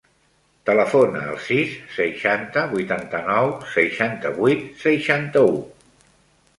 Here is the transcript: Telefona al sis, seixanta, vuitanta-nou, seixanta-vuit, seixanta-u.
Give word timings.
Telefona 0.69 1.19
al 1.33 1.37
sis, 1.49 1.75
seixanta, 1.99 2.65
vuitanta-nou, 2.73 3.53
seixanta-vuit, 3.77 4.69
seixanta-u. 4.89 5.59